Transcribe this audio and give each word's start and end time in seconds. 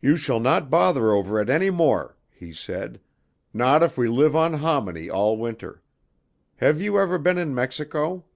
"You 0.00 0.14
shall 0.14 0.38
not 0.38 0.70
bother 0.70 1.10
over 1.10 1.40
it 1.40 1.50
any 1.50 1.70
more," 1.70 2.16
he 2.30 2.52
said, 2.52 3.00
"not 3.52 3.82
if 3.82 3.98
we 3.98 4.06
live 4.06 4.36
on 4.36 4.52
hominy 4.52 5.10
all 5.10 5.36
winter. 5.36 5.82
Have 6.58 6.80
you 6.80 7.00
ever 7.00 7.18
been 7.18 7.36
in 7.36 7.52
Mexico? 7.52 8.26